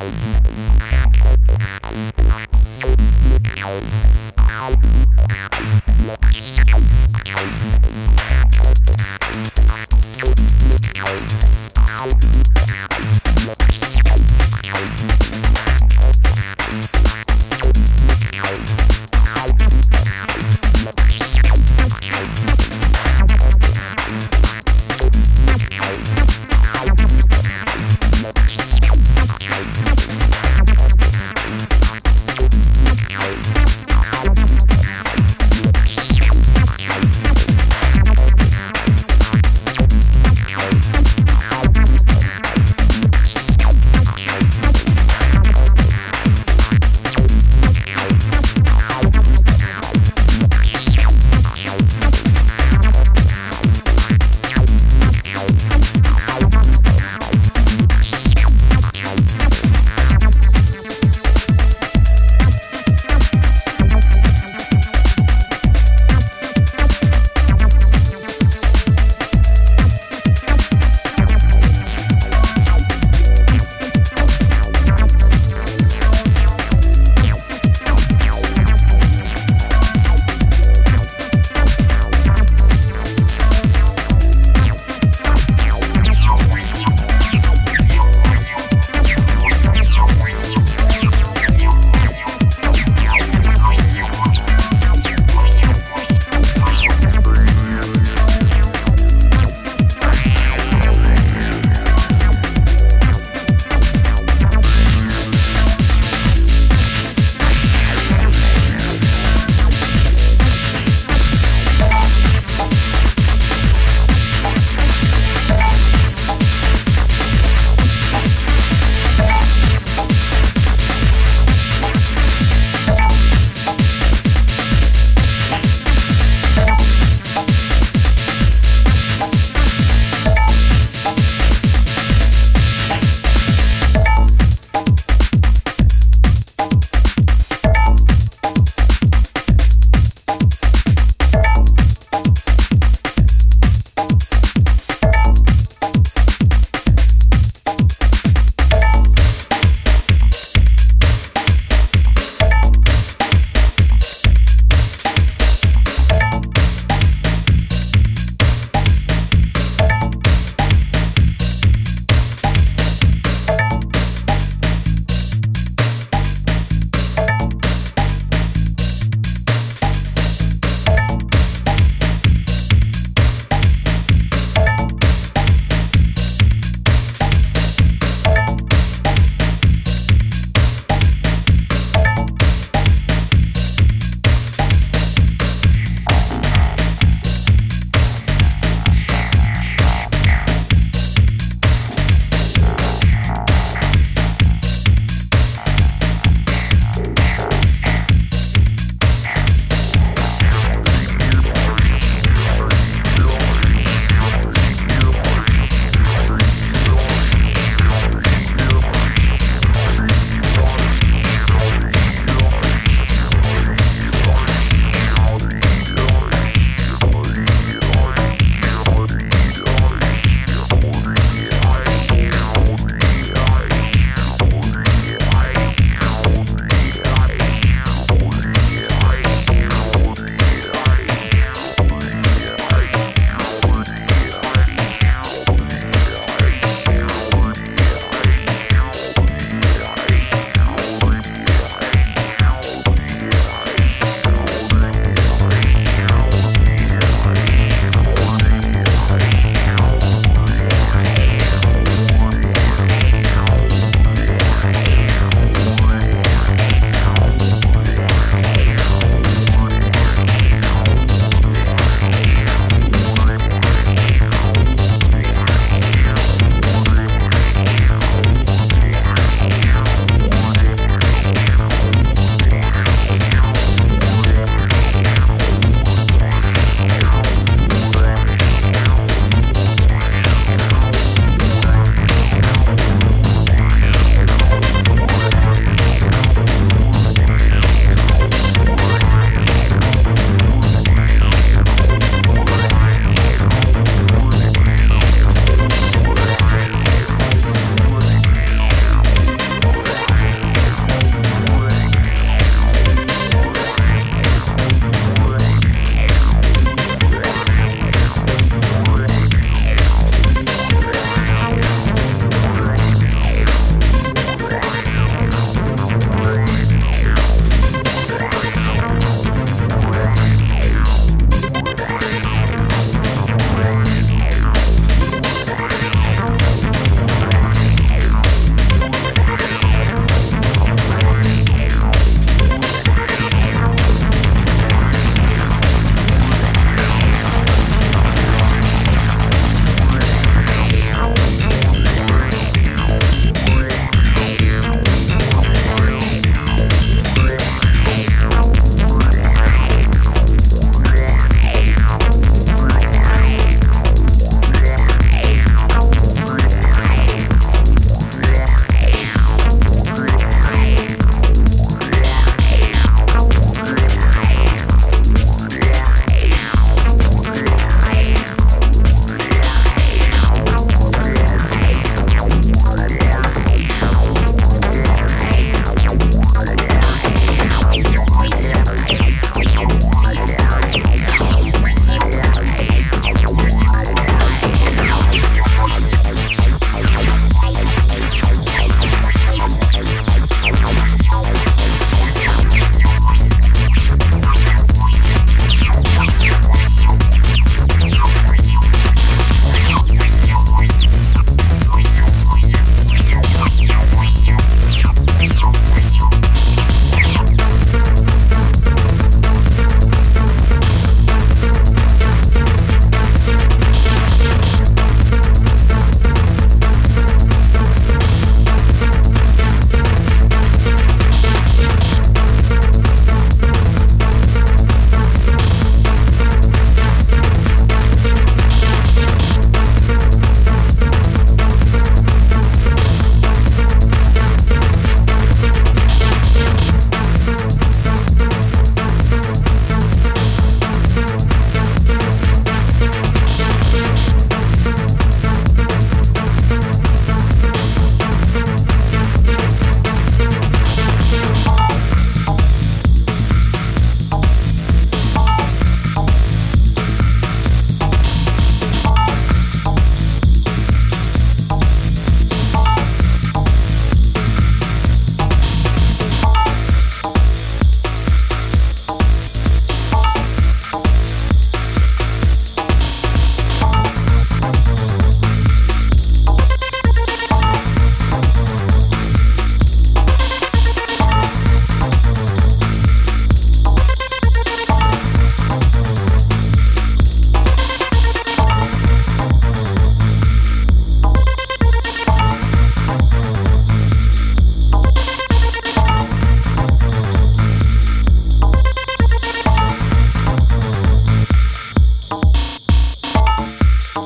[0.00, 0.40] Thank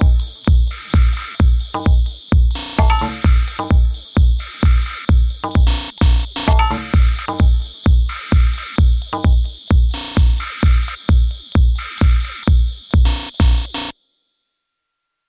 [0.00, 0.23] now.